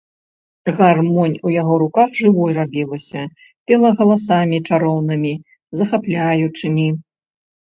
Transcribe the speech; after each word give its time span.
Гармонь 0.77 1.35
у 1.49 1.51
яго 1.61 1.73
руках 1.83 2.09
жывой 2.21 2.51
рабілася, 2.59 3.21
пела 3.73 3.89
галасамі 4.01 4.57
чароўнымі, 4.71 5.33
захапляючымі. 5.83 6.87